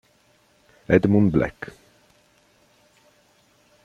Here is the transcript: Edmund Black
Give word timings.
Edmund 0.87 1.29
Black 1.29 1.69